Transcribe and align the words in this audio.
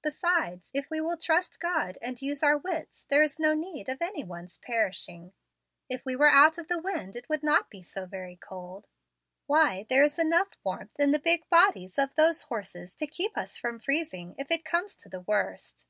Besides, 0.00 0.70
if 0.72 0.88
we 0.88 1.02
will 1.02 1.18
trust 1.18 1.60
God 1.60 1.98
and 2.00 2.22
use 2.22 2.42
our 2.42 2.56
wits, 2.56 3.04
there 3.10 3.22
is 3.22 3.38
no 3.38 3.52
need 3.52 3.90
of 3.90 4.00
any 4.00 4.24
one's 4.24 4.56
perishing. 4.56 5.34
If 5.90 6.02
we 6.06 6.16
were 6.16 6.30
out 6.30 6.56
of 6.56 6.68
the 6.68 6.78
wind 6.80 7.14
it 7.14 7.28
would 7.28 7.42
not 7.42 7.68
be 7.68 7.82
so 7.82 8.06
very 8.06 8.36
cold. 8.36 8.88
Why, 9.44 9.84
there 9.90 10.02
is 10.04 10.18
enough 10.18 10.48
warmth 10.64 10.98
in 10.98 11.10
the 11.12 11.18
big 11.18 11.46
bodies 11.50 11.98
of 11.98 12.14
those 12.14 12.44
horses 12.44 12.94
to 12.94 13.06
keep 13.06 13.36
us 13.36 13.58
from 13.58 13.78
freezing, 13.78 14.34
if 14.38 14.50
it 14.50 14.64
comes 14.64 14.96
to 14.96 15.10
the 15.10 15.20
worst." 15.20 15.86